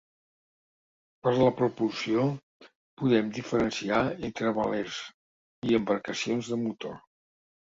[1.25, 2.23] Per la propulsió
[3.01, 4.99] podem diferenciar entre velers
[5.71, 6.99] i embarcacions de motor.